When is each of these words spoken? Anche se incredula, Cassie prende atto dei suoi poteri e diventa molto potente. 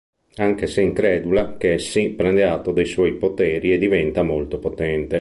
Anche 0.37 0.65
se 0.65 0.81
incredula, 0.81 1.57
Cassie 1.57 2.13
prende 2.15 2.43
atto 2.43 2.71
dei 2.71 2.85
suoi 2.85 3.13
poteri 3.13 3.71
e 3.71 3.77
diventa 3.77 4.23
molto 4.23 4.57
potente. 4.57 5.09